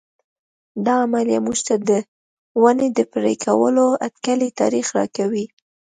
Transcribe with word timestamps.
دا 0.85 0.93
عملیه 1.05 1.39
موږ 1.45 1.59
ته 1.67 1.75
د 1.89 1.91
ونې 2.61 2.89
د 2.97 2.99
پرې 3.13 3.33
کولو 3.45 3.85
اټکلي 4.05 4.49
تاریخ 4.61 4.87
راکوي. 4.97 5.45